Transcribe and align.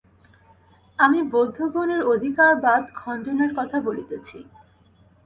আমি 0.99 1.19
বৌদ্ধগণের 1.31 2.01
অধিকারবাদ-খণ্ডনের 2.05 3.51
কথা 3.57 3.77
বলিতেছি। 3.81 4.37